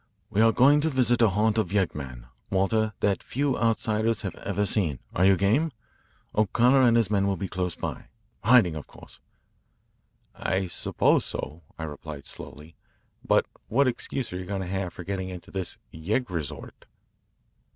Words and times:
"We 0.31 0.41
are 0.41 0.51
going 0.51 0.81
to 0.81 0.89
visit 0.89 1.21
a 1.21 1.29
haunt 1.29 1.59
of 1.59 1.71
yeggmen, 1.71 2.25
Walter, 2.49 2.93
that 3.01 3.21
few 3.21 3.55
outsiders 3.55 4.23
have 4.23 4.33
ever 4.33 4.65
seen. 4.65 4.97
Are 5.13 5.25
you 5.27 5.37
game? 5.37 5.71
O'Connor 6.33 6.81
and 6.81 6.97
his 6.97 7.11
men 7.11 7.27
will 7.27 7.37
be 7.37 7.47
close 7.47 7.75
by 7.75 8.05
hiding, 8.43 8.73
of 8.75 8.87
course." 8.87 9.19
"I 10.33 10.65
suppose 10.65 11.23
so, 11.25 11.61
I 11.77 11.83
replied 11.83 12.25
slowly. 12.25 12.75
But 13.23 13.45
what 13.67 13.87
excuse 13.87 14.33
are 14.33 14.39
you 14.39 14.45
going 14.45 14.61
to 14.63 14.67
have 14.67 14.91
for 14.91 15.03
getting 15.03 15.29
into 15.29 15.51
this 15.51 15.77
yegg 15.93 16.31
resort?" 16.31 16.87